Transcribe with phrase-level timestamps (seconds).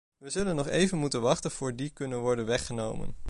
[0.17, 3.15] We zullen nog even moeten wachten voor die kunnen worden weggenomen.